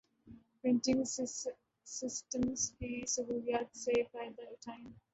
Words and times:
پریٹنگ 0.61 1.03
systems 1.87 2.69
کی 2.71 3.05
سہولیات 3.07 3.77
سے 3.77 4.03
فائدہ 4.11 4.49
اٹھائیں 4.51 4.85